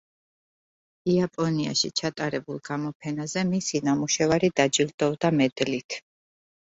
იაპონიაში 1.15 1.91
ჩატარებულ 1.99 2.57
გამოფენაზე 2.69 3.43
მისი 3.49 3.81
ნამუშევარი 3.89 4.49
დაჯილდოვდა 4.61 5.31
მედლით. 5.43 5.99